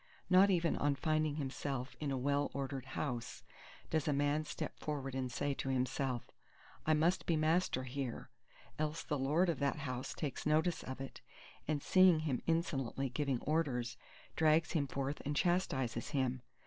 [0.31, 3.43] Not even on finding himself in a well ordered house
[3.91, 6.31] does a man step forward and say to himself,
[6.87, 8.31] I must be master here!
[8.79, 11.21] Else the lord of that house takes notice of it,
[11.67, 13.95] and, seeing him insolently giving orders,
[14.35, 16.41] drags him forth and chastises him.